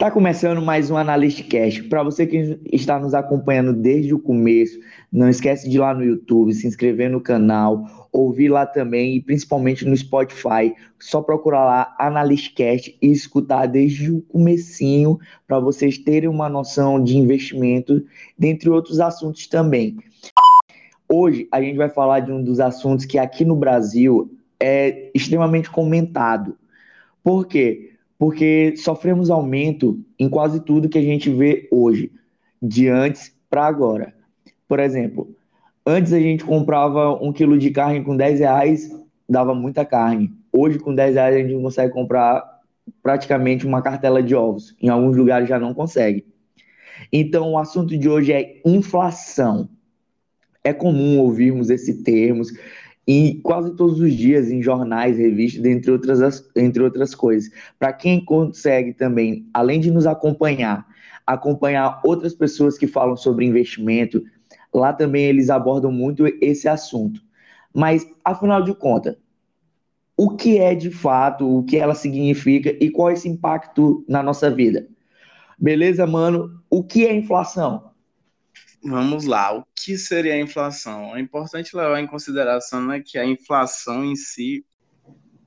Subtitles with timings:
[0.00, 1.82] Tá começando mais um Analyst Cash.
[1.82, 4.80] Para você que está nos acompanhando desde o começo,
[5.12, 9.20] não esquece de ir lá no YouTube, se inscrever no canal, ouvir lá também e
[9.20, 10.74] principalmente no Spotify.
[10.98, 17.04] Só procurar lá Analyst Cash e escutar desde o comecinho para vocês terem uma noção
[17.04, 18.02] de investimento,
[18.38, 19.98] dentre outros assuntos também.
[21.06, 25.68] Hoje a gente vai falar de um dos assuntos que aqui no Brasil é extremamente
[25.68, 26.56] comentado.
[27.22, 27.90] Por quê?
[28.20, 32.12] Porque sofremos aumento em quase tudo que a gente vê hoje,
[32.60, 34.14] de antes para agora.
[34.68, 35.34] Por exemplo,
[35.86, 38.90] antes a gente comprava um quilo de carne com 10 reais,
[39.26, 40.30] dava muita carne.
[40.52, 42.60] Hoje, com 10 reais, a gente consegue comprar
[43.02, 44.76] praticamente uma cartela de ovos.
[44.82, 46.26] Em alguns lugares já não consegue.
[47.10, 49.66] Então, o assunto de hoje é inflação.
[50.62, 52.42] É comum ouvirmos esse termo,
[53.12, 57.50] e quase todos os dias em jornais, revistas, entre outras, entre outras coisas.
[57.76, 60.86] Para quem consegue também, além de nos acompanhar,
[61.26, 64.22] acompanhar outras pessoas que falam sobre investimento,
[64.72, 67.20] lá também eles abordam muito esse assunto.
[67.74, 69.16] Mas, afinal de contas,
[70.16, 74.22] o que é de fato, o que ela significa e qual é esse impacto na
[74.22, 74.86] nossa vida?
[75.58, 76.62] Beleza, mano?
[76.70, 77.89] O que é inflação?
[78.82, 81.14] Vamos lá, o que seria a inflação?
[81.14, 84.64] É importante levar em consideração né, que a inflação em si.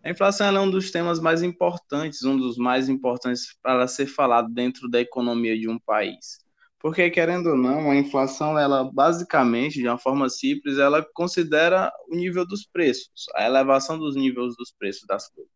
[0.04, 4.54] A inflação é um dos temas mais importantes, um dos mais importantes para ser falado
[4.54, 6.44] dentro da economia de um país.
[6.78, 12.16] Porque, querendo ou não, a inflação, ela basicamente, de uma forma simples, ela considera o
[12.16, 15.54] nível dos preços, a elevação dos níveis dos preços das coisas.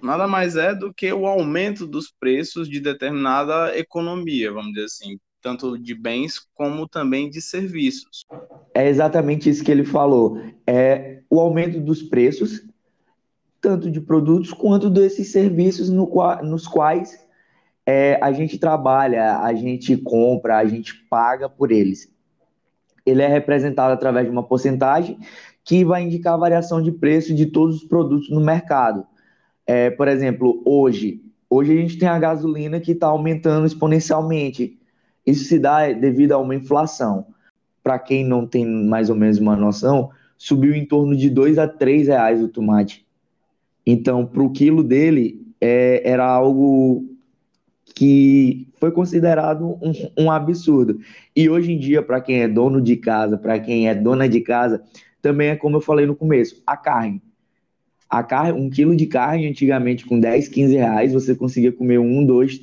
[0.00, 5.18] Nada mais é do que o aumento dos preços de determinada economia, vamos dizer assim,
[5.40, 8.26] tanto de bens como também de serviços.
[8.74, 10.40] É exatamente isso que ele falou.
[10.66, 12.62] É o aumento dos preços,
[13.60, 16.08] tanto de produtos quanto desses serviços no
[16.42, 17.18] nos quais
[17.86, 22.12] é, a gente trabalha, a gente compra, a gente paga por eles.
[23.06, 25.18] Ele é representado através de uma porcentagem
[25.64, 29.06] que vai indicar a variação de preço de todos os produtos no mercado.
[29.66, 34.77] É, por exemplo, hoje, hoje a gente tem a gasolina que está aumentando exponencialmente.
[35.28, 37.26] Isso se dá devido a uma inflação.
[37.82, 40.08] Para quem não tem mais ou menos uma noção,
[40.38, 43.06] subiu em torno de 2 a 3 reais o tomate.
[43.84, 47.04] Então, para o quilo dele, é, era algo
[47.94, 50.98] que foi considerado um, um absurdo.
[51.36, 54.40] E hoje em dia, para quem é dono de casa, para quem é dona de
[54.40, 54.82] casa,
[55.20, 57.22] também é como eu falei no começo, a carne.
[58.08, 62.24] A carne, um quilo de carne, antigamente com 10, 15 reais, você conseguia comer um,
[62.24, 62.58] dois,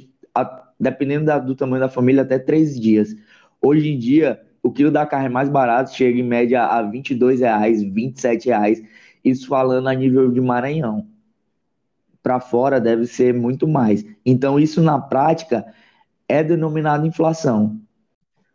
[0.80, 3.16] dependendo da, do tamanho da família, até três dias.
[3.62, 7.94] Hoje em dia, o quilo da carne mais barato chega em média a R$ 22,00,
[7.94, 8.81] R$ reais.
[9.24, 11.08] Isso falando a nível de Maranhão.
[12.22, 14.06] Para fora deve ser muito mais.
[14.25, 15.66] Então, isso na prática
[16.28, 17.80] é denominado inflação.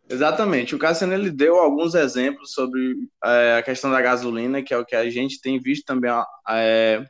[0.09, 0.75] Exatamente.
[0.75, 4.85] O Cassiano ele deu alguns exemplos sobre é, a questão da gasolina, que é o
[4.85, 6.11] que a gente tem visto também
[6.49, 7.05] é,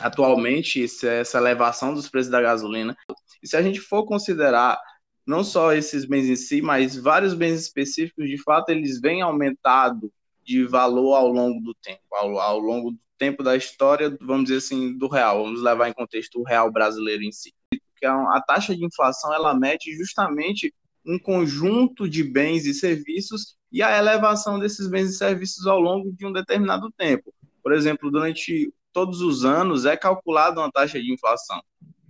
[0.00, 2.96] atualmente, essa elevação dos preços da gasolina.
[3.42, 4.80] E se a gente for considerar
[5.26, 10.10] não só esses bens em si, mas vários bens específicos, de fato, eles vêm aumentado
[10.42, 14.58] de valor ao longo do tempo, ao, ao longo do tempo da história, vamos dizer
[14.58, 15.44] assim, do real.
[15.44, 17.52] Vamos levar em contexto o real brasileiro em si.
[17.68, 20.72] Porque a taxa de inflação, ela mede justamente
[21.04, 26.12] um conjunto de bens e serviços e a elevação desses bens e serviços ao longo
[26.12, 27.34] de um determinado tempo.
[27.62, 31.60] Por exemplo, durante todos os anos é calculada uma taxa de inflação.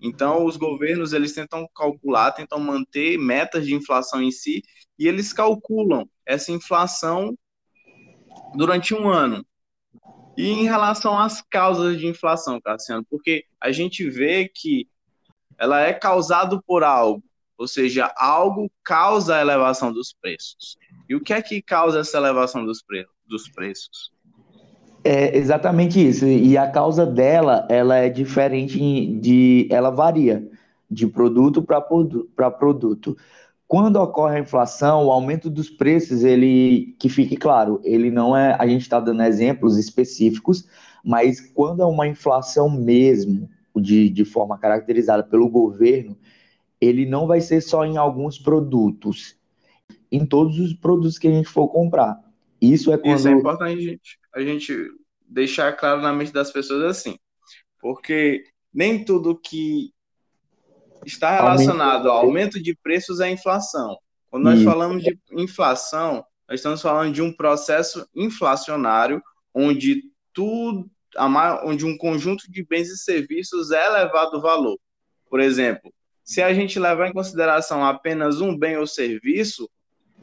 [0.00, 4.62] Então, os governos eles tentam calcular, tentam manter metas de inflação em si,
[4.98, 7.36] e eles calculam essa inflação
[8.54, 9.44] durante um ano.
[10.36, 14.88] E em relação às causas de inflação, Cassiano, porque a gente vê que
[15.58, 17.22] ela é causada por algo,
[17.56, 20.76] ou seja, algo causa a elevação dos preços.
[21.08, 24.12] E o que é que causa essa elevação dos, pre dos preços?
[25.04, 26.26] É exatamente isso.
[26.26, 28.78] E a causa dela, ela é diferente
[29.18, 30.48] de, ela varia
[30.90, 33.16] de produto para produto.
[33.66, 38.56] Quando ocorre a inflação, o aumento dos preços, ele, que fique claro, ele não é,
[38.58, 40.66] a gente está dando exemplos específicos,
[41.04, 46.16] mas quando é uma inflação mesmo, de, de forma caracterizada pelo governo,
[46.80, 49.36] ele não vai ser só em alguns produtos,
[50.10, 52.18] em todos os produtos que a gente for comprar.
[52.60, 53.16] Isso é quando.
[53.16, 54.18] Isso é importante, gente.
[54.34, 54.74] A gente
[55.26, 57.18] deixar claro na mente das pessoas assim.
[57.80, 59.92] Porque nem tudo que
[61.04, 63.96] está relacionado ao aumento de preços é inflação.
[64.30, 69.22] Quando nós falamos de inflação, nós estamos falando de um processo inflacionário
[69.54, 70.02] onde
[70.32, 70.90] tudo,
[71.64, 74.78] onde um conjunto de bens e serviços é elevado valor.
[75.30, 75.92] Por exemplo,
[76.28, 79.66] Se a gente levar em consideração apenas um bem ou serviço,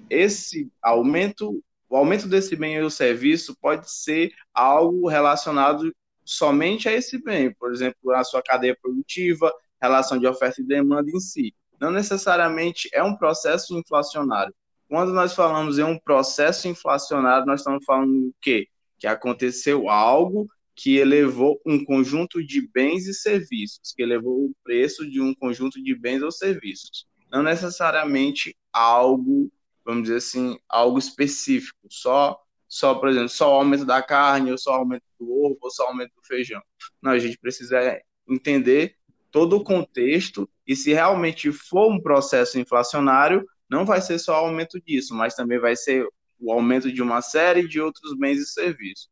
[0.07, 1.63] esse aumento,
[1.95, 5.95] o aumento desse bem ou serviço pode ser algo relacionado
[6.25, 9.49] somente a esse bem, por exemplo, a sua cadeia produtiva,
[9.81, 11.55] relação de oferta e demanda em si.
[11.79, 14.53] Não necessariamente é um processo inflacionário.
[14.89, 18.67] Quando nós falamos em um processo inflacionário, nós estamos falando o quê?
[18.99, 25.09] Que aconteceu algo que elevou um conjunto de bens e serviços, que elevou o preço
[25.09, 27.07] de um conjunto de bens ou serviços.
[27.31, 29.49] Não necessariamente algo,
[29.85, 34.57] vamos dizer assim, algo específico, só só, por exemplo, só o aumento da carne, ou
[34.57, 36.61] só o aumento do ovo, ou só o aumento do feijão.
[37.01, 38.95] Não, a gente precisa entender
[39.31, 44.47] todo o contexto e se realmente for um processo inflacionário, não vai ser só o
[44.47, 46.07] aumento disso, mas também vai ser
[46.39, 49.09] o aumento de uma série de outros bens e serviços.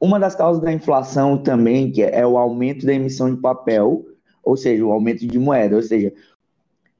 [0.00, 4.04] Uma das causas da inflação também que é o aumento da emissão de papel,
[4.42, 6.12] ou seja, o aumento de moeda, ou seja,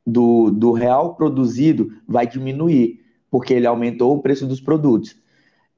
[0.07, 3.01] do, do real produzido vai diminuir,
[3.31, 5.17] porque ele aumentou o preço dos produtos.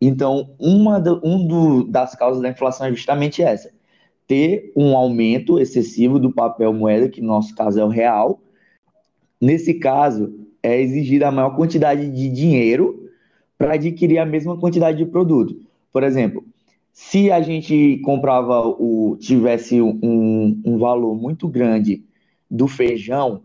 [0.01, 3.71] Então, uma do, um do, das causas da inflação é justamente essa:
[4.27, 8.41] ter um aumento excessivo do papel moeda, que no nosso caso é o real.
[9.41, 13.09] Nesse caso, é exigida a maior quantidade de dinheiro
[13.57, 15.57] para adquirir a mesma quantidade de produto.
[15.93, 16.45] Por exemplo,
[16.93, 22.05] se a gente comprava o tivesse um, um valor muito grande
[22.51, 23.43] do feijão,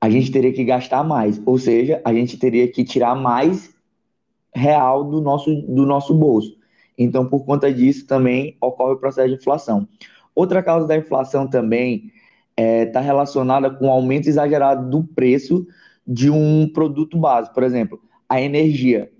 [0.00, 3.74] a gente teria que gastar mais, ou seja, a gente teria que tirar mais
[4.54, 6.56] real do nosso, do nosso bolso.
[6.96, 9.86] Então, por conta disso, também ocorre o processo de inflação.
[10.34, 12.10] Outra causa da inflação também
[12.56, 15.66] está é, tá relacionada com o aumento exagerado do preço
[16.06, 19.10] de um produto básico, por exemplo, a energia,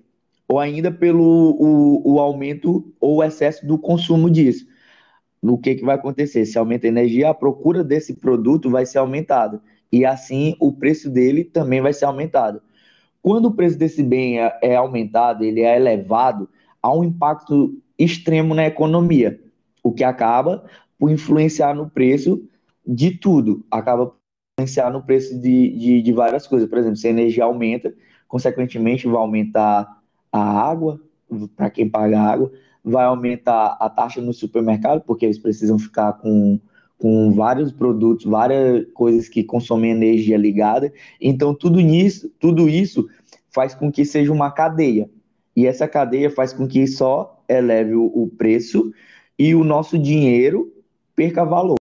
[0.49, 4.67] ou ainda pelo o, o aumento ou excesso do consumo disso.
[5.43, 6.44] O que, que vai acontecer?
[6.44, 9.62] Se aumenta a energia, a procura desse produto vai ser aumentada,
[9.93, 12.63] e assim o preço dele também vai ser aumentado.
[13.23, 16.49] Quando o preço desse bem é, é aumentado, ele é elevado,
[16.83, 19.39] há um impacto extremo na economia,
[19.83, 20.65] o que acaba
[20.99, 22.43] por influenciar no preço
[22.87, 24.17] de tudo, acaba por
[24.59, 26.69] influenciar no preço de, de, de várias coisas.
[26.69, 27.93] Por exemplo, se a energia aumenta,
[28.27, 30.01] consequentemente vai aumentar
[30.33, 31.01] a água,
[31.57, 32.51] para quem paga água,
[32.83, 36.59] vai aumentar a taxa no supermercado, porque eles precisam ficar com,
[37.00, 40.93] com vários produtos, várias coisas que consomem energia ligada.
[41.19, 43.08] Então, tudo isso, tudo isso
[43.49, 45.08] faz com que seja uma cadeia.
[45.56, 48.93] E essa cadeia faz com que só eleve o preço
[49.38, 50.70] e o nosso dinheiro
[51.17, 51.80] perca valor.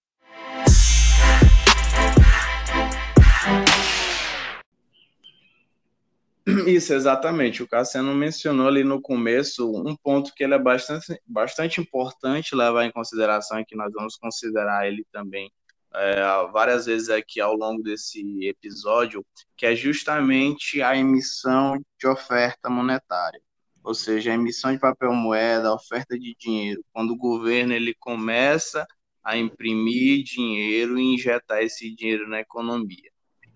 [6.77, 7.63] Isso, exatamente.
[7.63, 12.85] O Cassiano mencionou ali no começo um ponto que ele é bastante, bastante importante levar
[12.85, 15.51] em consideração e que nós vamos considerar ele também
[15.95, 16.17] é,
[16.53, 19.25] várias vezes aqui ao longo desse episódio,
[19.57, 23.41] que é justamente a emissão de oferta monetária,
[23.83, 27.95] ou seja, a emissão de papel moeda, a oferta de dinheiro, quando o governo ele
[27.99, 28.87] começa
[29.25, 33.11] a imprimir dinheiro e injetar esse dinheiro na economia.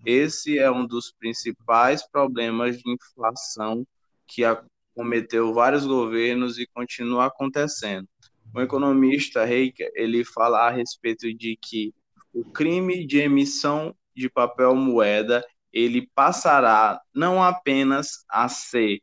[0.05, 3.85] Esse é um dos principais problemas de inflação
[4.27, 8.07] que acometeu vários governos e continua acontecendo.
[8.53, 11.93] O economista Reiker, ele fala a respeito de que
[12.33, 19.01] o crime de emissão de papel moeda ele passará não apenas a ser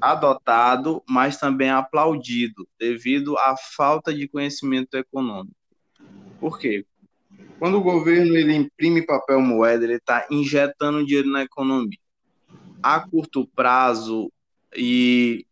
[0.00, 5.56] adotado, mas também aplaudido, devido à falta de conhecimento econômico.
[6.38, 6.84] Por quê?
[7.58, 11.98] Quando o governo ele imprime papel moeda, ele está injetando dinheiro na economia.
[12.82, 14.30] A curto prazo
[14.76, 15.46] e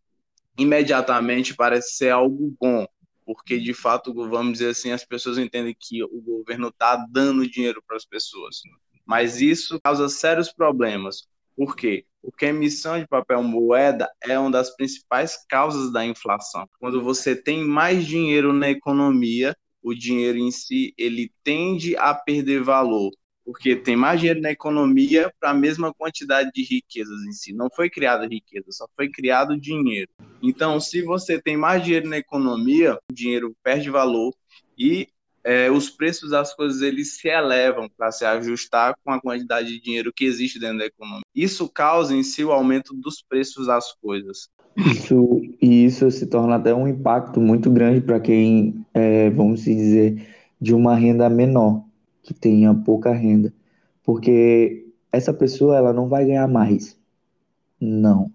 [0.57, 2.85] imediatamente parece ser algo bom,
[3.25, 7.81] porque de fato, vamos dizer assim, as pessoas entendem que o governo está dando dinheiro
[7.87, 8.61] para as pessoas.
[9.05, 11.27] Mas isso causa sérios problemas.
[11.55, 12.05] Por quê?
[12.21, 16.67] Porque a emissão de papel moeda é uma das principais causas da inflação.
[16.79, 22.63] Quando você tem mais dinheiro na economia, o dinheiro em si ele tende a perder
[22.63, 23.11] valor
[23.45, 27.53] porque tem mais dinheiro na economia para a mesma quantidade de riquezas em si.
[27.53, 30.09] Não foi criada riqueza, só foi criado dinheiro.
[30.41, 34.33] Então, se você tem mais dinheiro na economia, o dinheiro perde valor
[34.77, 35.09] e
[35.43, 39.81] é, os preços das coisas eles se elevam para se ajustar com a quantidade de
[39.81, 41.23] dinheiro que existe dentro da economia.
[41.35, 44.47] Isso causa em si o aumento dos preços das coisas.
[44.75, 50.25] Isso, e isso se torna até um impacto muito grande para quem, é, vamos dizer,
[50.59, 51.83] de uma renda menor
[52.21, 53.53] que tenha pouca renda,
[54.03, 56.97] porque essa pessoa ela não vai ganhar mais.
[57.79, 58.31] Não.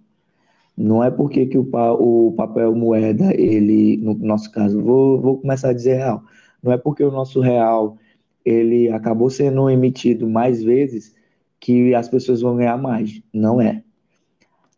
[0.76, 5.70] Não é porque que o, o papel moeda, ele, no nosso caso, vou, vou começar
[5.70, 6.22] a dizer real.
[6.62, 7.96] Não é porque o nosso real
[8.44, 11.14] ele acabou sendo emitido mais vezes
[11.60, 13.20] que as pessoas vão ganhar mais.
[13.32, 13.82] Não é.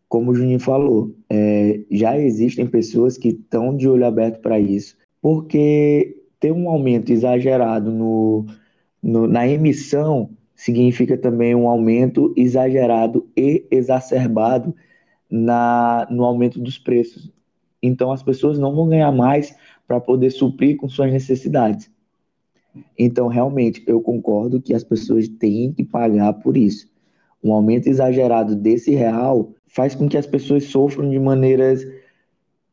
[0.09, 4.97] Como o Juninho falou, é, já existem pessoas que estão de olho aberto para isso,
[5.21, 8.45] porque ter um aumento exagerado no,
[9.01, 14.75] no, na emissão significa também um aumento exagerado e exacerbado
[15.29, 17.31] na, no aumento dos preços.
[17.81, 19.55] Então, as pessoas não vão ganhar mais
[19.87, 21.89] para poder suprir com suas necessidades.
[22.97, 26.89] Então, realmente, eu concordo que as pessoas têm que pagar por isso.
[27.43, 31.83] Um aumento exagerado desse real faz com que as pessoas sofram de maneiras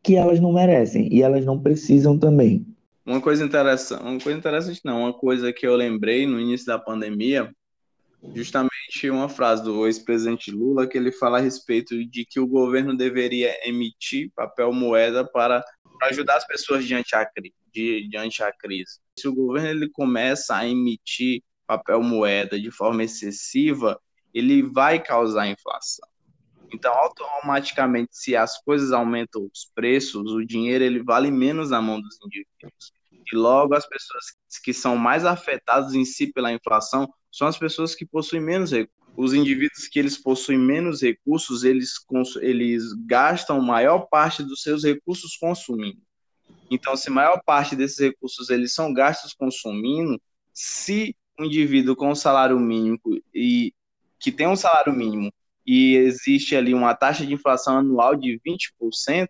[0.08, 2.66] que elas não merecem e elas não precisam também.
[3.04, 6.78] Uma coisa interessante, uma coisa interessante não, uma coisa que eu lembrei no início da
[6.78, 7.54] pandemia,
[8.34, 12.96] justamente uma frase do ex-presidente Lula que ele fala a respeito de que o governo
[12.96, 15.62] deveria emitir papel moeda para,
[16.04, 17.30] ajudar as pessoas diante, a,
[17.70, 19.00] de, diante a crise.
[19.18, 24.00] Se o governo ele começa a emitir papel moeda de forma excessiva,
[24.32, 26.08] ele vai causar inflação.
[26.72, 32.00] Então, automaticamente, se as coisas aumentam os preços, o dinheiro ele vale menos na mão
[32.00, 32.92] dos indivíduos.
[33.30, 34.24] E logo as pessoas
[34.62, 38.98] que são mais afetadas em si pela inflação são as pessoas que possuem menos recursos.
[39.16, 41.94] Os indivíduos que eles possuem menos recursos, eles,
[42.40, 46.00] eles gastam maior parte dos seus recursos consumindo.
[46.70, 50.20] Então, se maior parte desses recursos eles são gastos consumindo,
[50.52, 53.00] se um indivíduo com um salário mínimo
[53.34, 53.72] e
[54.20, 55.32] que tem um salário mínimo
[55.68, 59.28] e existe ali uma taxa de inflação anual de 20%,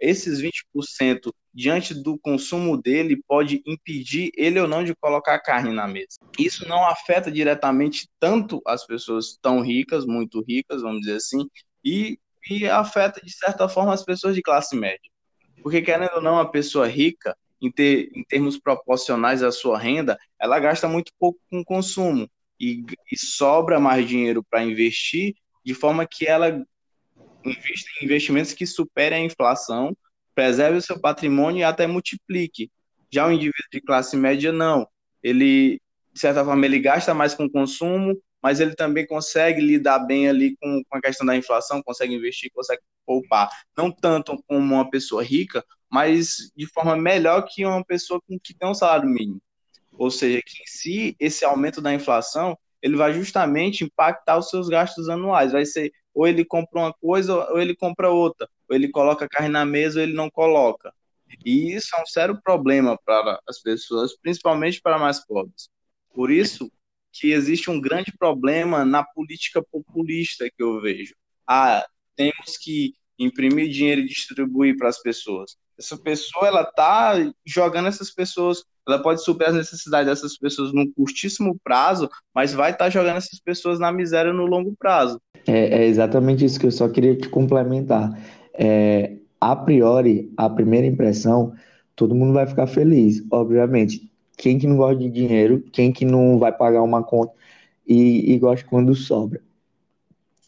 [0.00, 5.86] esses 20% diante do consumo dele pode impedir ele ou não de colocar carne na
[5.86, 6.18] mesa.
[6.36, 11.48] Isso não afeta diretamente tanto as pessoas tão ricas, muito ricas, vamos dizer assim,
[11.84, 12.18] e,
[12.50, 15.08] e afeta de certa forma as pessoas de classe média.
[15.62, 20.18] Porque querendo ou não, a pessoa rica, em, ter, em termos proporcionais à sua renda,
[20.36, 22.28] ela gasta muito pouco com consumo
[22.58, 26.64] e, e sobra mais dinheiro para investir, de forma que ela
[27.44, 29.96] invista em investimentos que superem a inflação,
[30.32, 32.70] preserve o seu patrimônio e até multiplique.
[33.12, 34.86] Já o indivíduo de classe média, não.
[35.20, 35.80] Ele,
[36.12, 40.56] de certa forma, ele gasta mais com consumo, mas ele também consegue lidar bem ali
[40.56, 43.50] com, com a questão da inflação, consegue investir, consegue poupar.
[43.76, 48.68] Não tanto como uma pessoa rica, mas de forma melhor que uma pessoa que tem
[48.68, 49.42] um salário mínimo.
[49.92, 52.56] Ou seja, que em si, esse aumento da inflação,
[52.86, 55.50] ele vai justamente impactar os seus gastos anuais.
[55.52, 58.48] Vai ser ou ele compra uma coisa ou ele compra outra.
[58.68, 60.92] Ou ele coloca carne na mesa ou ele não coloca.
[61.44, 65.68] E isso é um sério problema para as pessoas, principalmente para mais pobres.
[66.14, 66.70] Por isso
[67.12, 71.14] que existe um grande problema na política populista que eu vejo.
[71.46, 75.56] Ah, temos que imprimir dinheiro e distribuir para as pessoas.
[75.78, 77.14] Essa pessoa, ela tá
[77.44, 82.70] jogando essas pessoas, ela pode superar as necessidades dessas pessoas num curtíssimo prazo, mas vai
[82.70, 85.20] estar tá jogando essas pessoas na miséria no longo prazo.
[85.46, 88.10] É, é, exatamente isso que eu só queria te complementar.
[88.54, 91.52] É, a priori, a primeira impressão,
[91.94, 94.10] todo mundo vai ficar feliz, obviamente.
[94.36, 97.32] Quem que não gosta de dinheiro, quem que não vai pagar uma conta
[97.86, 99.40] e, e gosta quando sobra.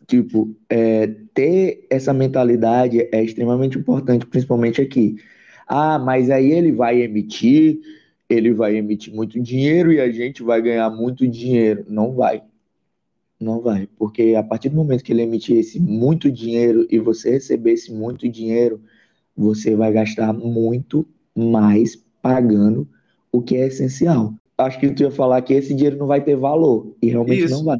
[0.08, 5.16] Tipo, é, ter essa mentalidade é extremamente importante, principalmente aqui.
[5.66, 7.78] Ah, mas aí ele vai emitir,
[8.26, 11.84] ele vai emitir muito dinheiro e a gente vai ganhar muito dinheiro.
[11.86, 12.42] Não vai.
[13.38, 17.32] Não vai, porque a partir do momento que ele emitir esse muito dinheiro e você
[17.32, 18.80] receber esse muito dinheiro,
[19.36, 22.88] você vai gastar muito mais pagando
[23.30, 24.34] o que é essencial.
[24.56, 27.54] Acho que tu ia falar que esse dinheiro não vai ter valor, e realmente Isso.
[27.54, 27.78] não vai.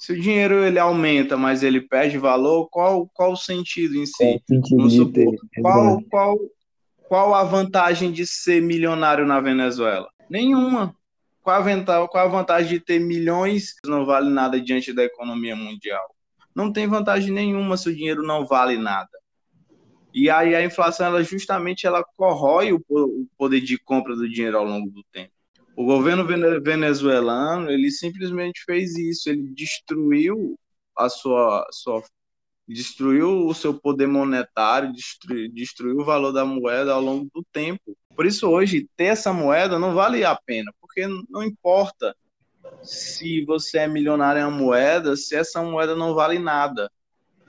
[0.00, 4.42] Se o dinheiro ele aumenta, mas ele perde valor, qual, qual o sentido em si?
[5.60, 6.00] Qual?
[6.00, 6.38] Qual, qual,
[7.06, 10.08] qual a vantagem de ser milionário na Venezuela?
[10.30, 10.96] Nenhuma.
[11.42, 15.54] Qual a, vantagem, qual a vantagem de ter milhões não vale nada diante da economia
[15.54, 16.16] mundial?
[16.56, 19.10] Não tem vantagem nenhuma se o dinheiro não vale nada.
[20.14, 22.82] E aí a inflação, ela justamente ela corrói o
[23.36, 25.32] poder de compra do dinheiro ao longo do tempo.
[25.76, 26.26] O governo
[26.62, 30.58] venezuelano, ele simplesmente fez isso, ele destruiu
[30.96, 32.02] a sua, sua
[32.68, 37.96] destruiu o seu poder monetário, destruiu, destruiu o valor da moeda ao longo do tempo.
[38.14, 42.14] Por isso hoje ter essa moeda não vale a pena, porque não importa
[42.82, 46.90] se você é milionário em uma moeda, se essa moeda não vale nada.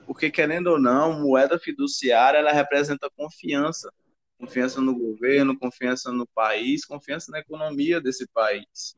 [0.06, 3.92] Porque querendo ou não, moeda fiduciária ela representa confiança
[4.42, 8.96] confiança no governo, confiança no país, confiança na economia desse país.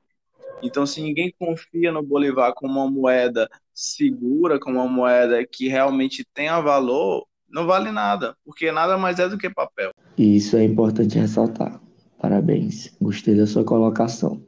[0.63, 6.27] Então, se ninguém confia no Bolivar como uma moeda segura, como uma moeda que realmente
[6.33, 9.91] tenha valor, não vale nada, porque nada mais é do que papel.
[10.17, 11.79] E isso é importante ressaltar.
[12.19, 14.43] Parabéns, gostei da sua colocação.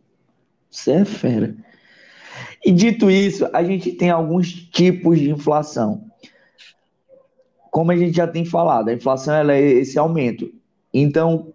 [0.71, 1.55] Você é fera.
[2.65, 6.11] E dito isso, a gente tem alguns tipos de inflação.
[7.71, 10.51] Como a gente já tem falado, a inflação é esse aumento.
[10.99, 11.53] Então,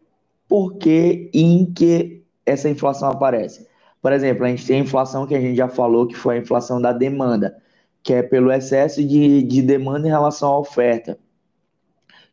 [0.48, 3.66] por que e em que essa inflação aparece?
[4.00, 6.40] Por exemplo, a gente tem a inflação que a gente já falou, que foi a
[6.40, 7.58] inflação da demanda,
[8.04, 11.18] que é pelo excesso de, de demanda em relação à oferta,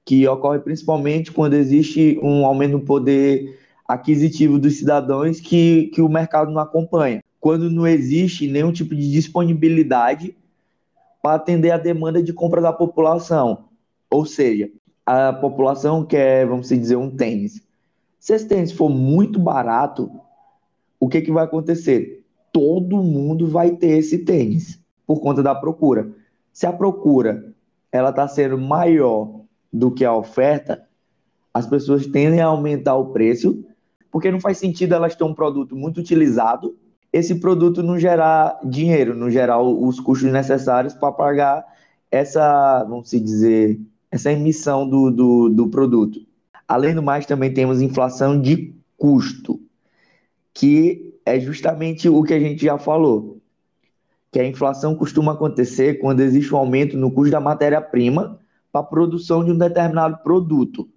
[0.04, 6.10] que ocorre principalmente quando existe um aumento no poder aquisitivo dos cidadãos que, que o
[6.10, 7.24] mercado não acompanha.
[7.40, 10.36] Quando não existe nenhum tipo de disponibilidade
[11.22, 13.64] para atender a demanda de compra da população.
[14.10, 14.70] Ou seja,
[15.10, 17.62] a população quer, vamos dizer, um tênis.
[18.20, 20.10] Se esse tênis for muito barato,
[21.00, 22.26] o que, que vai acontecer?
[22.52, 26.10] Todo mundo vai ter esse tênis por conta da procura.
[26.52, 27.54] Se a procura
[27.90, 29.40] ela está sendo maior
[29.72, 30.86] do que a oferta,
[31.54, 33.64] as pessoas tendem a aumentar o preço,
[34.10, 36.76] porque não faz sentido elas ter um produto muito utilizado,
[37.10, 41.64] esse produto não gerar dinheiro, não gerar os custos necessários para pagar
[42.10, 46.20] essa, vamos dizer, essa emissão do, do, do produto.
[46.66, 49.60] Além do mais, também temos inflação de custo
[50.58, 53.40] que é justamente o que a gente já falou,
[54.32, 58.40] que a inflação costuma acontecer quando existe um aumento no custo da matéria-prima
[58.72, 60.88] para a produção de um determinado produto.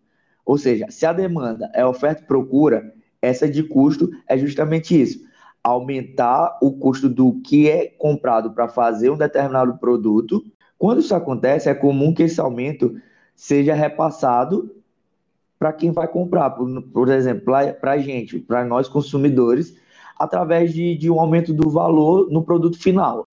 [0.43, 2.91] Ou seja, se a demanda é oferta e procura,
[3.21, 5.19] essa de custo é justamente isso:
[5.63, 10.43] aumentar o custo do que é comprado para fazer um determinado produto.
[10.81, 12.99] Quando isso acontece, é comum que esse aumento
[13.35, 14.75] seja repassado
[15.59, 19.77] para quem vai comprar, por, por exemplo, para a gente, para nós consumidores,
[20.17, 23.27] através de, de um aumento do valor no produto final.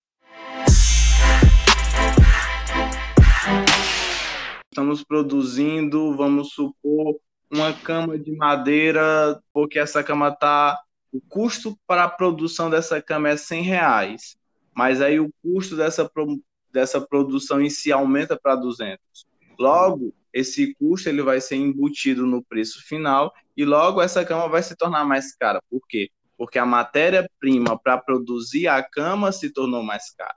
[4.71, 7.15] Estamos produzindo, vamos supor,
[7.51, 10.79] uma cama de madeira, porque essa cama está.
[11.11, 14.37] O custo para a produção dessa cama é 100 reais,
[14.71, 16.07] mas aí o custo dessa,
[16.71, 18.99] dessa produção em si aumenta para 200.
[19.57, 24.63] Logo, esse custo ele vai ser embutido no preço final e logo essa cama vai
[24.63, 25.61] se tornar mais cara.
[25.69, 26.09] Por quê?
[26.37, 30.35] Porque a matéria-prima para produzir a cama se tornou mais cara.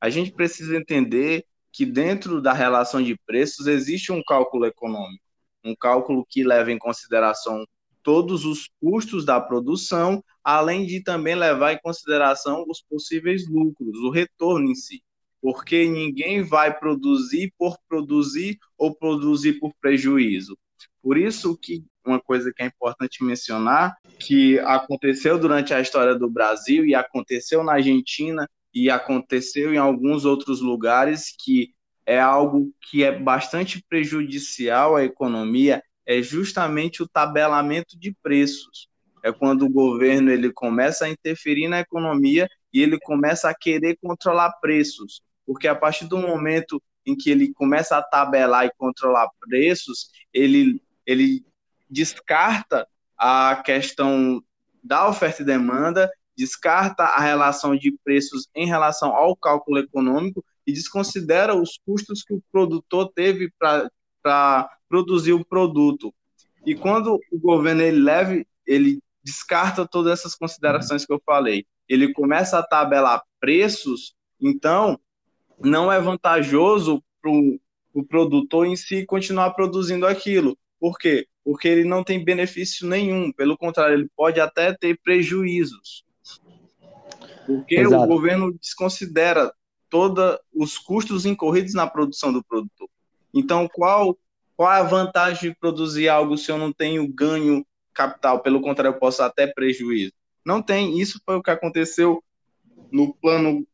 [0.00, 5.22] A gente precisa entender que dentro da relação de preços existe um cálculo econômico,
[5.64, 7.64] um cálculo que leva em consideração
[8.02, 14.10] todos os custos da produção, além de também levar em consideração os possíveis lucros, o
[14.10, 15.02] retorno em si
[15.46, 20.58] porque ninguém vai produzir por produzir ou produzir por prejuízo.
[21.00, 26.28] Por isso que uma coisa que é importante mencionar, que aconteceu durante a história do
[26.28, 31.70] Brasil e aconteceu na Argentina e aconteceu em alguns outros lugares, que
[32.04, 38.88] é algo que é bastante prejudicial à economia, é justamente o tabelamento de preços.
[39.22, 43.96] É quando o governo ele começa a interferir na economia e ele começa a querer
[44.02, 49.28] controlar preços porque a partir do momento em que ele começa a tabelar e controlar
[49.40, 51.44] preços, ele, ele
[51.88, 54.42] descarta a questão
[54.82, 60.72] da oferta e demanda, descarta a relação de preços em relação ao cálculo econômico e
[60.72, 66.12] desconsidera os custos que o produtor teve para produzir o produto.
[66.64, 72.12] E quando o governo ele leve, ele descarta todas essas considerações que eu falei, ele
[72.12, 74.98] começa a tabelar preços, então
[75.60, 77.58] não é vantajoso para o
[77.96, 80.58] pro produtor em si continuar produzindo aquilo.
[80.78, 81.26] Por quê?
[81.44, 86.04] Porque ele não tem benefício nenhum, pelo contrário, ele pode até ter prejuízos.
[87.46, 88.02] Porque Exato.
[88.02, 89.52] o governo desconsidera
[89.88, 92.88] todos os custos incorridos na produção do produtor.
[93.32, 94.18] Então, qual,
[94.56, 97.64] qual a vantagem de produzir algo se eu não tenho ganho
[97.94, 98.40] capital?
[98.40, 100.12] Pelo contrário, eu posso até prejuízo.
[100.44, 100.98] Não tem.
[100.98, 102.22] Isso foi o que aconteceu
[102.90, 103.66] no plano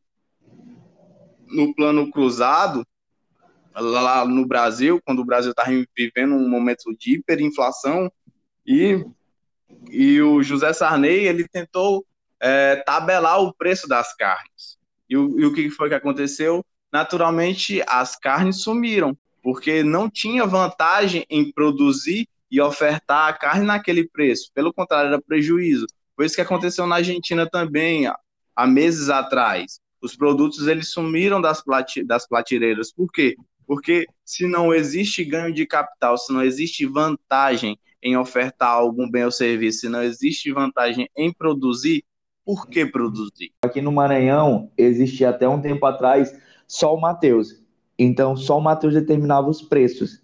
[1.53, 2.85] no plano cruzado,
[3.75, 5.63] lá no Brasil, quando o Brasil está
[5.95, 8.11] vivendo um momento de hiperinflação,
[8.65, 9.03] e,
[9.89, 12.05] e o José Sarney ele tentou
[12.39, 14.77] é, tabelar o preço das carnes.
[15.09, 16.63] E o, e o que foi que aconteceu?
[16.91, 24.07] Naturalmente, as carnes sumiram, porque não tinha vantagem em produzir e ofertar a carne naquele
[24.07, 24.51] preço.
[24.53, 25.87] Pelo contrário, era prejuízo.
[26.15, 28.07] Foi isso que aconteceu na Argentina também,
[28.55, 32.91] há meses atrás os produtos eles sumiram das, plati das platireiras.
[32.91, 33.35] Por quê?
[33.65, 39.23] Porque se não existe ganho de capital, se não existe vantagem em ofertar algum bem
[39.23, 42.03] ou serviço, se não existe vantagem em produzir,
[42.45, 43.53] por que produzir?
[43.63, 46.37] Aqui no Maranhão existia até um tempo atrás
[46.67, 47.63] só o Mateus.
[47.97, 50.21] Então só o Mateus determinava os preços.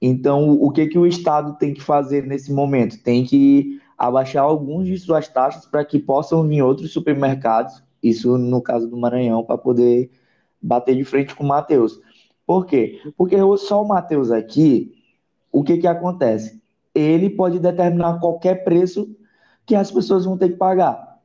[0.00, 3.02] Então o que que o Estado tem que fazer nesse momento?
[3.02, 8.60] Tem que abaixar alguns de suas taxas para que possam vir outros supermercados, isso no
[8.60, 10.10] caso do Maranhão, para poder
[10.60, 12.00] bater de frente com o Matheus.
[12.46, 13.00] Por quê?
[13.16, 14.92] Porque só o Matheus aqui,
[15.50, 16.62] o que, que acontece?
[16.94, 19.16] Ele pode determinar qualquer preço
[19.66, 21.18] que as pessoas vão ter que pagar.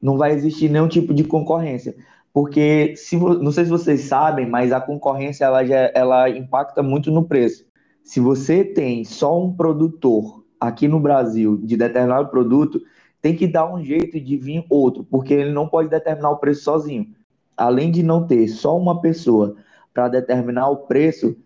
[0.00, 1.96] Não vai existir nenhum tipo de concorrência.
[2.32, 7.24] Porque, se, não sei se vocês sabem, mas a concorrência ela, ela impacta muito no
[7.24, 7.66] preço.
[8.02, 12.80] Se você tem só um produtor aqui no Brasil de determinado produto,
[13.20, 16.62] tem que dar um jeito de vir outro, porque ele não pode determinar o preço
[16.62, 17.14] sozinho.
[17.56, 19.56] Além de não ter só uma pessoa
[19.92, 21.36] para determinar o preço,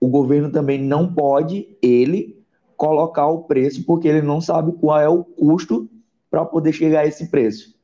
[0.00, 2.42] o governo também não pode, ele,
[2.76, 5.88] colocar o preço, porque ele não sabe qual é o custo
[6.30, 7.76] para poder chegar a esse preço.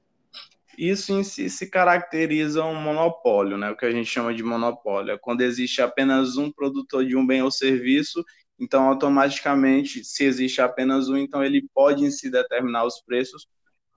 [0.77, 3.71] Isso em si se caracteriza um monopólio, né?
[3.71, 5.13] o que a gente chama de monopólio.
[5.13, 8.25] É quando existe apenas um produtor de um bem ou serviço,
[8.63, 13.49] então automaticamente, se existe apenas um, então ele pode em si determinar os preços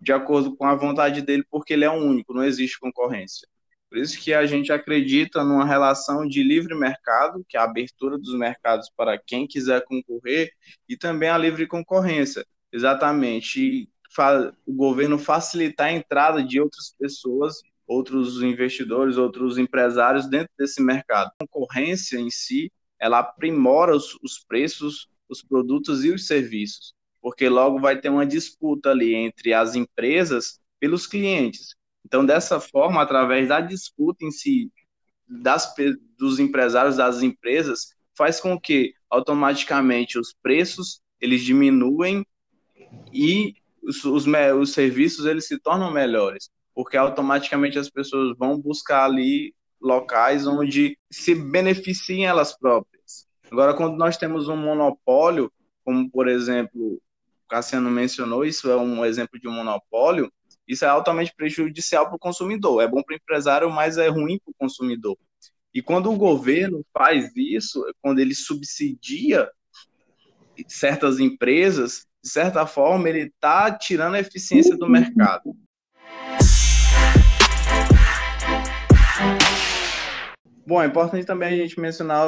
[0.01, 3.47] de acordo com a vontade dele, porque ele é o único, não existe concorrência.
[3.88, 8.17] Por isso que a gente acredita numa relação de livre mercado, que é a abertura
[8.17, 10.51] dos mercados para quem quiser concorrer,
[10.89, 13.88] e também a livre concorrência, exatamente
[14.65, 21.32] o governo facilitar a entrada de outras pessoas, outros investidores, outros empresários dentro desse mercado.
[21.39, 22.71] A concorrência em si,
[23.06, 28.26] ela aprimora os, os preços, os produtos e os serviços, porque logo vai ter uma
[28.26, 31.76] disputa ali entre as empresas pelos clientes.
[32.04, 34.72] Então, dessa forma, através da disputa em si
[35.28, 35.72] das,
[36.18, 42.26] dos empresários, das empresas, faz com que automaticamente os preços eles diminuem
[43.13, 44.26] e os, os,
[44.60, 50.98] os serviços eles se tornam melhores, porque automaticamente as pessoas vão buscar ali locais onde
[51.12, 52.95] se beneficiem elas próprias.
[53.56, 55.50] Agora, quando nós temos um monopólio,
[55.86, 57.02] como por exemplo, o
[57.48, 60.30] Cassiano mencionou, isso é um exemplo de um monopólio,
[60.68, 62.84] isso é altamente prejudicial para o consumidor.
[62.84, 65.18] É bom para o empresário, mas é ruim para o consumidor.
[65.74, 69.50] E quando o governo faz isso, quando ele subsidia
[70.68, 75.56] certas empresas, de certa forma, ele está tirando a eficiência do mercado.
[80.68, 82.28] Bom, é importante também a gente mencionar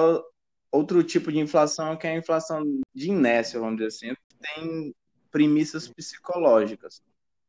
[0.78, 2.63] outro tipo de inflação, que é a inflação
[2.94, 4.16] de inércia, vamos dizer assim,
[4.56, 4.94] tem
[5.32, 7.02] premissas psicológicas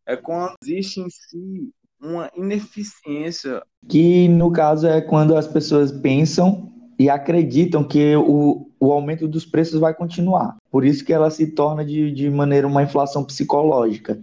[0.09, 3.62] é quando existe em si uma ineficiência.
[3.87, 9.45] Que no caso é quando as pessoas pensam e acreditam que o, o aumento dos
[9.45, 10.57] preços vai continuar.
[10.71, 14.19] Por isso que ela se torna de, de maneira uma inflação psicológica.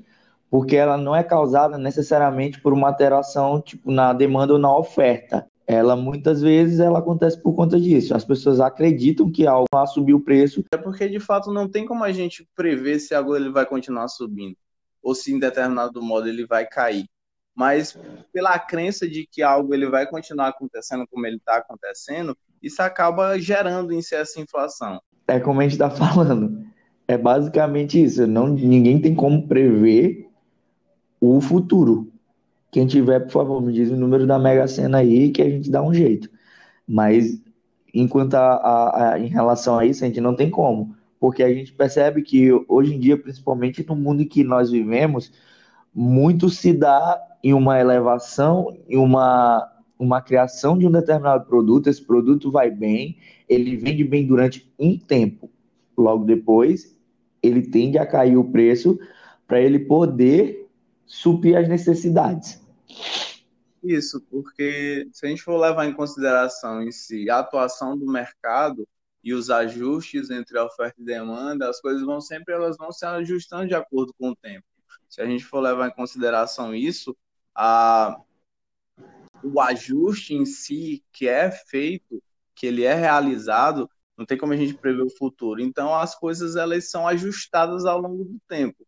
[0.49, 5.45] Porque ela não é causada necessariamente por uma alteração tipo, na demanda ou na oferta.
[5.67, 8.15] Ela muitas vezes ela acontece por conta disso.
[8.15, 10.63] As pessoas acreditam que algo vai subir o preço.
[10.71, 14.07] É porque de fato não tem como a gente prever se algo ele vai continuar
[14.07, 14.55] subindo
[15.05, 17.05] ou se em determinado modo ele vai cair.
[17.55, 17.97] Mas
[18.33, 23.39] pela crença de que algo ele vai continuar acontecendo como ele está acontecendo, isso acaba
[23.39, 24.99] gerando em si essa inflação.
[25.27, 26.65] É como a gente está falando.
[27.07, 28.25] É basicamente isso.
[28.25, 30.27] Não, ninguém tem como prever
[31.21, 32.11] o futuro.
[32.75, 35.71] Quem tiver, por favor, me diz o número da Mega Sena aí que a gente
[35.71, 36.29] dá um jeito.
[36.85, 37.41] Mas
[37.93, 41.53] enquanto a, a, a, em relação a isso, a gente não tem como porque a
[41.53, 45.31] gente percebe que hoje em dia, principalmente no mundo em que nós vivemos,
[45.93, 52.01] muito se dá em uma elevação, em uma, uma criação de um determinado produto, esse
[52.01, 53.15] produto vai bem,
[53.47, 55.49] ele vende bem durante um tempo,
[55.97, 56.93] logo depois
[57.41, 58.99] ele tende a cair o preço
[59.47, 60.67] para ele poder
[61.05, 62.64] suprir as necessidades.
[63.85, 68.87] Isso, porque se a gente for levar em consideração em si a atuação do mercado,
[69.25, 73.67] e os ajustes entre oferta e demanda, as coisas vão sempre elas vão se ajustando
[73.67, 74.63] de acordo com o tempo.
[75.09, 77.17] Se a gente for levar em consideração isso,
[77.55, 78.21] a,
[79.43, 82.21] o ajuste em si que é feito,
[82.53, 85.59] que ele é realizado, não tem como a gente prever o futuro.
[85.59, 88.85] Então as coisas elas são ajustadas ao longo do tempo.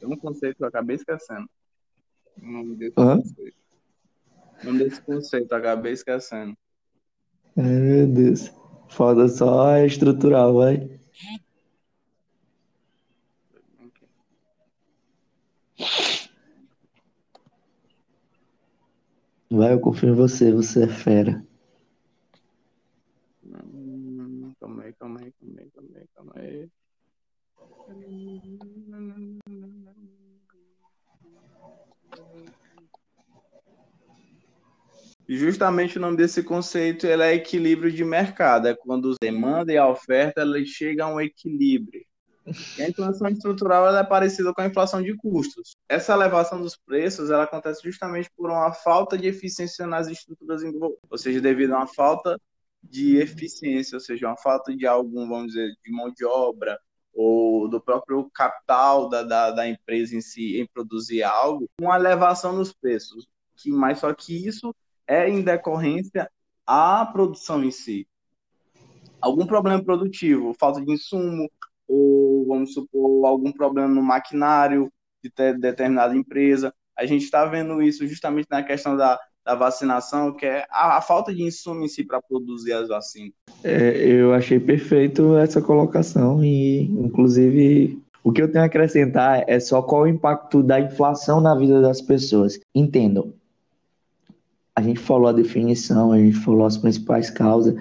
[0.00, 1.46] Tem um conceito que eu acabei esquecendo.
[2.44, 3.22] O nome desse uhum.
[3.22, 3.56] conceito.
[4.62, 6.54] O nome desse conceito, acabei esquecendo.
[7.56, 8.52] Ai, meu Deus.
[8.90, 11.00] Falta só estrutural, vai.
[19.50, 21.42] Vai, eu confio em você, você é fera.
[23.42, 26.68] Hum, calma aí, calma aí, calma aí, calma aí, calma aí.
[35.28, 39.88] Justamente o nome desse conceito é equilíbrio de mercado, é quando a demanda e a
[39.88, 42.04] oferta elas chegam a um equilíbrio.
[42.78, 45.76] E a inflação estrutural é parecida com a inflação de custos.
[45.88, 51.00] Essa elevação dos preços ela acontece justamente por uma falta de eficiência nas estruturas envolvidas,
[51.08, 52.38] ou seja, devido a uma falta
[52.82, 56.78] de eficiência, ou seja, uma falta de algum, vamos dizer, de mão de obra
[57.14, 62.52] ou do próprio capital da, da, da empresa em si em produzir algo, uma elevação
[62.52, 63.26] nos preços.
[63.56, 64.74] Que, mas só que isso
[65.06, 66.30] é em decorrência
[66.66, 68.06] à produção em si.
[69.20, 71.48] Algum problema produtivo, falta de insumo,
[71.88, 74.90] ou vamos supor, algum problema no maquinário
[75.22, 76.72] de determinada empresa.
[76.96, 81.00] A gente está vendo isso justamente na questão da, da vacinação, que é a, a
[81.00, 83.32] falta de insumo em si para produzir as vacinas.
[83.62, 89.60] É, eu achei perfeito essa colocação e, inclusive, o que eu tenho a acrescentar é
[89.60, 92.58] só qual o impacto da inflação na vida das pessoas.
[92.74, 93.32] Entendam,
[94.74, 97.74] a gente falou a definição, a gente falou as principais causas,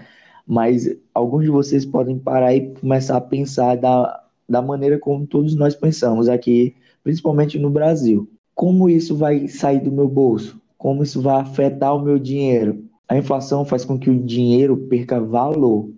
[0.45, 5.55] mas alguns de vocês podem parar e começar a pensar da, da maneira como todos
[5.55, 8.29] nós pensamos aqui, principalmente no Brasil.
[8.53, 10.61] Como isso vai sair do meu bolso?
[10.77, 12.85] Como isso vai afetar o meu dinheiro?
[13.07, 15.89] A inflação faz com que o dinheiro perca valor,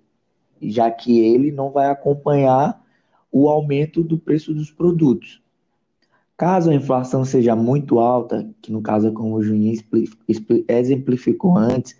[0.62, 2.82] já que ele não vai acompanhar
[3.32, 5.42] o aumento do preço dos produtos.
[6.38, 9.80] Caso a inflação seja muito alta, que no caso, como o Juninho
[10.68, 11.96] exemplificou antes,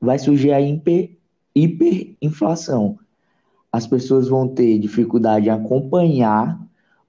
[0.00, 0.60] vai surgir a
[1.54, 2.98] hiperinflação.
[3.70, 6.60] As pessoas vão ter dificuldade em acompanhar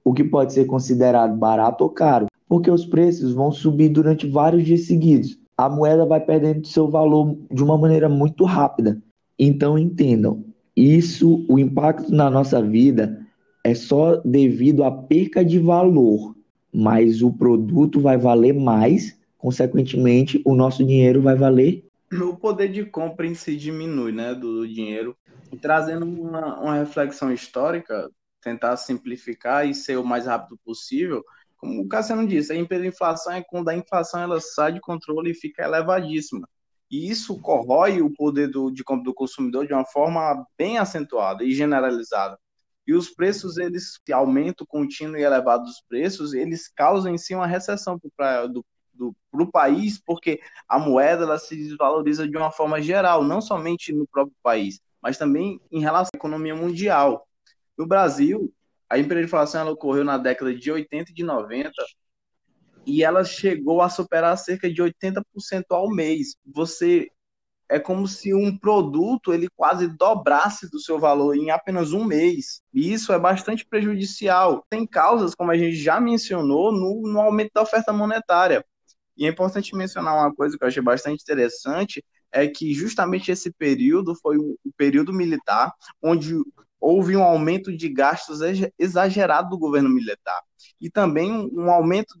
[0.04, 4.64] o que pode ser considerado barato ou caro, porque os preços vão subir durante vários
[4.64, 5.36] dias seguidos.
[5.56, 9.02] A moeda vai perdendo seu valor de uma maneira muito rápida.
[9.36, 10.44] Então entendam,
[10.76, 13.20] isso, o impacto na nossa vida
[13.64, 16.36] é só devido à perca de valor
[16.72, 21.84] mas o produto vai valer mais, consequentemente, o nosso dinheiro vai valer.
[22.12, 25.16] O poder de compra em si diminui, né, do dinheiro.
[25.50, 31.22] E trazendo uma, uma reflexão histórica, tentar simplificar e ser o mais rápido possível,
[31.62, 35.34] como o Cassiano disse, a hiperinflação é quando a inflação ela sai de controle e
[35.34, 36.48] fica elevadíssima.
[36.90, 41.44] E isso corrói o poder do, de compra do consumidor de uma forma bem acentuada
[41.44, 42.36] e generalizada.
[42.86, 47.46] E os preços, eles, aumento contínuo e elevado dos preços, eles causam em si uma
[47.46, 52.80] recessão para do, do pro país, porque a moeda ela se desvaloriza de uma forma
[52.82, 57.26] geral, não somente no próprio país, mas também em relação à economia mundial.
[57.78, 58.52] No Brasil,
[58.88, 61.72] a hiperinflação ocorreu na década de 80 e de 90,
[62.84, 65.22] e ela chegou a superar cerca de 80%
[65.70, 66.36] ao mês.
[66.44, 67.08] Você
[67.72, 72.60] é como se um produto ele quase dobrasse do seu valor em apenas um mês.
[72.70, 74.62] E isso é bastante prejudicial.
[74.68, 78.62] Tem causas, como a gente já mencionou, no, no aumento da oferta monetária.
[79.16, 83.50] E é importante mencionar uma coisa que eu achei bastante interessante, é que justamente esse
[83.50, 86.34] período foi o período militar, onde
[86.78, 88.40] houve um aumento de gastos
[88.78, 90.42] exagerado do governo militar.
[90.78, 92.20] E também um aumento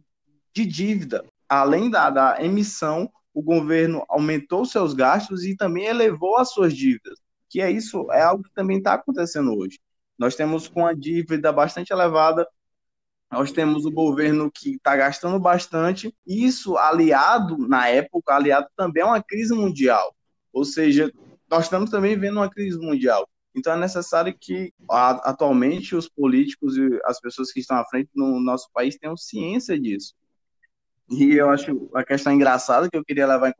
[0.54, 6.50] de dívida, além da, da emissão o governo aumentou seus gastos e também elevou as
[6.52, 7.18] suas dívidas,
[7.48, 9.78] que é isso, é algo que também está acontecendo hoje.
[10.18, 12.46] Nós temos com a dívida bastante elevada,
[13.30, 19.06] nós temos o governo que está gastando bastante, isso aliado, na época, aliado também a
[19.06, 20.14] uma crise mundial.
[20.52, 21.10] Ou seja,
[21.50, 23.26] nós estamos também vendo uma crise mundial.
[23.54, 28.40] Então é necessário que atualmente os políticos e as pessoas que estão à frente no
[28.40, 30.14] nosso país tenham ciência disso.
[31.12, 33.54] E eu acho a questão engraçada que eu queria levar em,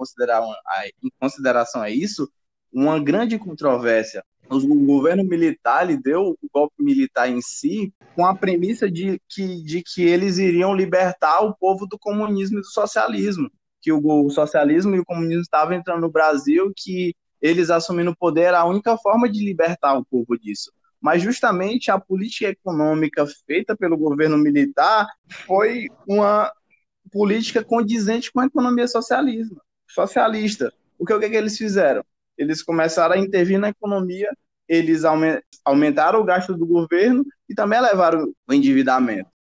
[1.04, 2.30] em consideração é isso,
[2.72, 4.24] uma grande controvérsia.
[4.48, 9.62] O governo militar ele deu o golpe militar em si com a premissa de que,
[9.62, 14.94] de que eles iriam libertar o povo do comunismo e do socialismo, que o, socialismo
[14.94, 18.96] e o comunismo estavam entrando no Brasil, que eles assumindo o poder era a única
[18.96, 20.72] forma de libertar o povo disso.
[21.00, 25.08] Mas justamente a política econômica feita pelo governo militar
[25.46, 26.52] foi uma
[27.10, 30.72] política condizente com a economia socialismo, socialista.
[30.98, 32.04] O que, o que, que eles fizeram?
[32.36, 34.30] Eles começaram a intervir na economia,
[34.68, 35.02] eles
[35.64, 39.30] aumentaram o gasto do governo e também elevaram o endividamento.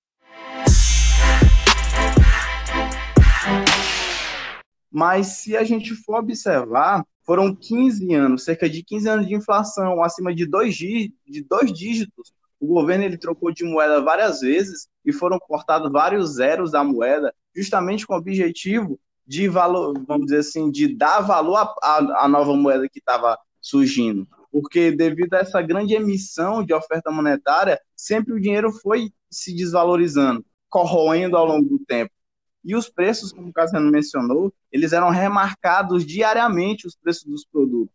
[4.90, 10.02] Mas se a gente for observar, foram 15 anos, cerca de 15 anos de inflação,
[10.02, 11.12] acima de dois, de
[11.48, 12.34] dois dígitos.
[12.62, 17.34] O governo ele trocou de moeda várias vezes e foram cortados vários zeros da moeda
[17.52, 22.54] justamente com o objetivo de valor, vamos dizer assim, de dar valor à, à nova
[22.54, 24.28] moeda que estava surgindo.
[24.52, 30.46] Porque devido a essa grande emissão de oferta monetária, sempre o dinheiro foi se desvalorizando,
[30.70, 32.12] corroendo ao longo do tempo.
[32.64, 37.92] E os preços, como o Cassiano mencionou, eles eram remarcados diariamente, os preços dos produtos.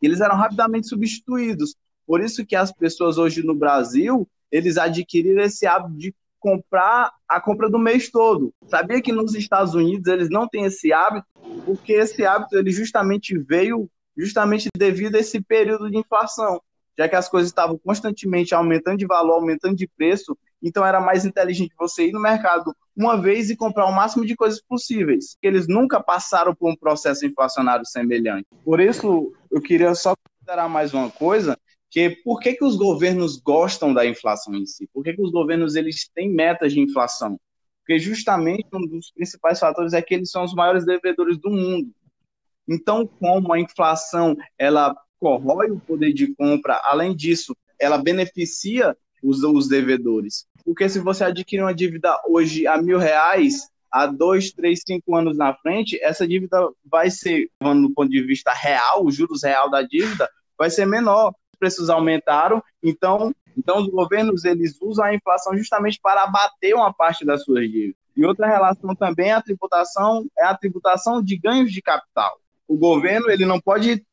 [0.00, 1.76] Eles eram rapidamente substituídos.
[2.08, 7.38] Por isso que as pessoas hoje no Brasil, eles adquiriram esse hábito de comprar a
[7.38, 8.50] compra do mês todo.
[8.66, 11.26] Sabia que nos Estados Unidos eles não têm esse hábito,
[11.66, 16.62] porque esse hábito ele justamente veio justamente devido a esse período de inflação,
[16.96, 21.26] já que as coisas estavam constantemente aumentando de valor, aumentando de preço, então era mais
[21.26, 25.36] inteligente você ir no mercado uma vez e comprar o máximo de coisas possíveis.
[25.42, 28.46] Eles nunca passaram por um processo inflacionário semelhante.
[28.64, 31.56] Por isso, eu queria só considerar mais uma coisa,
[31.90, 34.88] que por que, que os governos gostam da inflação em si?
[34.92, 37.38] Por que, que os governos eles têm metas de inflação?
[37.80, 41.90] Porque justamente um dos principais fatores é que eles são os maiores devedores do mundo.
[42.68, 49.42] Então, como a inflação ela corrói o poder de compra, além disso, ela beneficia os,
[49.42, 50.46] os devedores.
[50.64, 55.36] Porque se você adquire uma dívida hoje a mil reais, há dois, três, cinco anos
[55.36, 59.82] na frente, essa dívida vai ser, do ponto de vista real, o juros real da
[59.82, 61.32] dívida, vai ser menor.
[61.58, 66.92] Os preços aumentaram, então, então os governos eles usam a inflação justamente para abater uma
[66.92, 67.96] parte das suas dívidas.
[68.16, 72.76] E outra relação também é a tributação, é a tributação de ganhos de capital o
[72.76, 74.04] governo ele não pode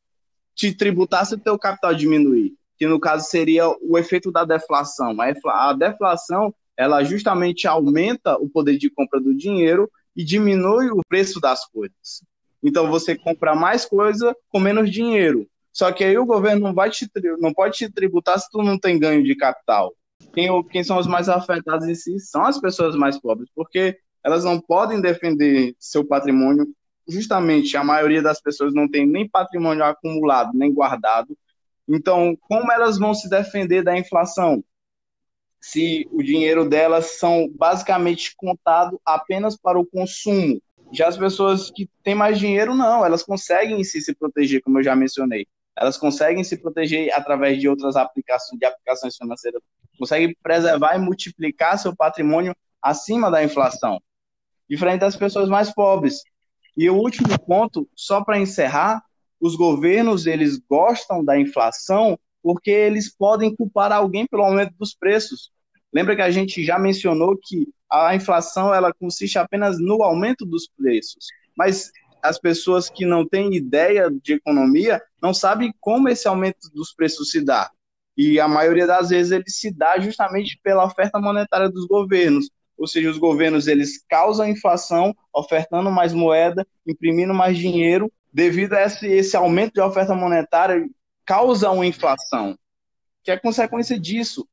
[0.54, 5.14] te tributar se o teu capital diminuir, que no caso seria o efeito da deflação.
[5.44, 11.38] A deflação ela justamente aumenta o poder de compra do dinheiro e diminui o preço
[11.38, 12.24] das coisas.
[12.62, 15.46] Então você compra mais coisa com menos dinheiro.
[15.76, 17.06] Só que aí o governo não, vai te,
[17.38, 19.94] não pode te tributar se tu não tem ganho de capital.
[20.32, 24.42] Quem, quem são os mais afetados em si são as pessoas mais pobres, porque elas
[24.42, 26.66] não podem defender seu patrimônio
[27.06, 31.36] justamente a maioria das pessoas não tem nem patrimônio acumulado, nem guardado.
[31.86, 34.64] Então, como elas vão se defender da inflação?
[35.60, 40.58] Se o dinheiro delas são basicamente contado apenas para o consumo.
[40.90, 44.82] Já as pessoas que têm mais dinheiro, não, elas conseguem se, se proteger, como eu
[44.82, 45.46] já mencionei.
[45.76, 49.60] Elas conseguem se proteger através de outras aplicações, de aplicações financeiras,
[49.98, 54.00] conseguem preservar e multiplicar seu patrimônio acima da inflação.
[54.68, 56.22] Diferente das pessoas mais pobres,
[56.76, 59.02] e o último ponto, só para encerrar,
[59.40, 65.50] os governos eles gostam da inflação porque eles podem culpar alguém pelo aumento dos preços.
[65.92, 70.68] Lembra que a gente já mencionou que a inflação ela consiste apenas no aumento dos
[70.68, 71.90] preços, mas
[72.28, 77.30] as pessoas que não têm ideia de economia não sabem como esse aumento dos preços
[77.30, 77.70] se dá.
[78.16, 82.86] E a maioria das vezes ele se dá justamente pela oferta monetária dos governos ou
[82.86, 89.06] seja, os governos eles causam inflação, ofertando mais moeda, imprimindo mais dinheiro, devido a esse,
[89.06, 90.86] esse aumento de oferta monetária,
[91.24, 92.56] causa uma inflação,
[93.24, 94.46] que é consequência disso.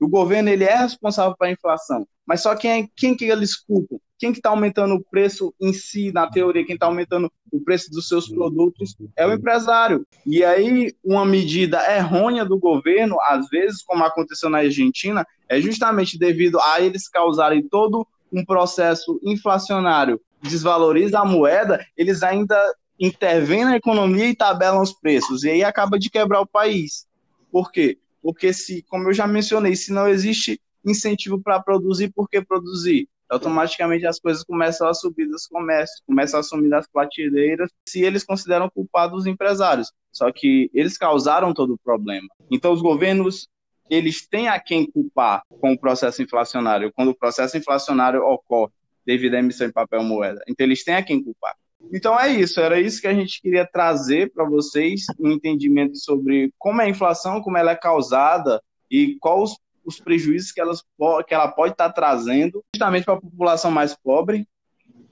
[0.00, 3.96] O governo ele é responsável pela inflação, mas só quem, é, quem que eles culpam?
[4.18, 7.90] Quem que está aumentando o preço em si, na teoria, quem está aumentando o preço
[7.90, 10.06] dos seus produtos é o empresário.
[10.24, 16.18] E aí, uma medida errônea do governo, às vezes, como aconteceu na Argentina, é justamente
[16.18, 22.58] devido a eles causarem todo um processo inflacionário, desvaloriza a moeda, eles ainda
[22.98, 27.06] intervêm na economia e tabelam os preços, e aí acaba de quebrar o país.
[27.50, 27.98] Por quê?
[28.24, 33.06] Porque se, como eu já mencionei, se não existe incentivo para produzir, por que produzir?
[33.28, 38.24] Automaticamente as coisas começam a subir dos comércios, começam a sumir das prateleiras, se eles
[38.24, 39.92] consideram culpados os empresários.
[40.10, 42.28] Só que eles causaram todo o problema.
[42.50, 43.46] Então os governos
[43.90, 48.72] eles têm a quem culpar com o processo inflacionário, quando o processo inflacionário ocorre
[49.04, 50.42] devido à emissão de papel moeda.
[50.48, 51.54] Então, eles têm a quem culpar.
[51.92, 52.60] Então, é isso.
[52.60, 56.88] Era isso que a gente queria trazer para vocês, um entendimento sobre como é a
[56.88, 60.82] inflação, como ela é causada e quais os, os prejuízos que, elas,
[61.26, 64.46] que ela pode estar tá trazendo justamente para a população mais pobre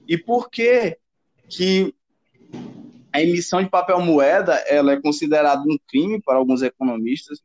[0.07, 0.97] e por que
[1.49, 1.93] que
[3.11, 7.39] a emissão de papel moeda ela é considerada um crime para alguns economistas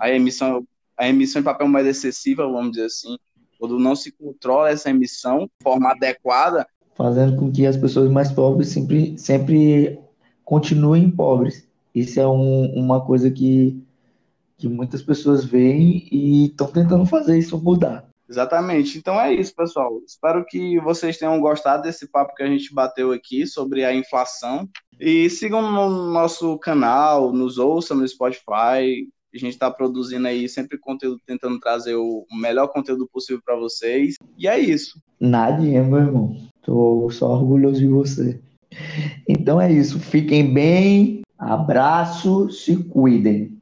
[0.00, 0.66] a emissão,
[0.96, 3.18] a emissão de papel moeda excessiva, vamos dizer assim,
[3.58, 6.66] quando não se controla essa emissão de forma adequada.
[7.00, 9.98] Fazendo com que as pessoas mais pobres sempre, sempre
[10.44, 11.66] continuem pobres.
[11.94, 13.82] Isso é um, uma coisa que,
[14.58, 18.06] que muitas pessoas veem e estão tentando fazer isso mudar.
[18.28, 18.98] Exatamente.
[18.98, 19.98] Então é isso, pessoal.
[20.06, 24.68] Espero que vocês tenham gostado desse papo que a gente bateu aqui sobre a inflação.
[25.00, 30.76] E sigam no nosso canal, nos ouçam no Spotify, a gente está produzindo aí sempre
[30.76, 34.16] conteúdo, tentando trazer o melhor conteúdo possível para vocês.
[34.36, 35.00] E é isso.
[35.18, 36.49] Nadinha, meu irmão.
[36.62, 38.40] Tô só orgulhoso de você.
[39.28, 39.98] Então é isso.
[39.98, 41.22] Fiquem bem.
[41.38, 43.58] Abraço, se cuidem.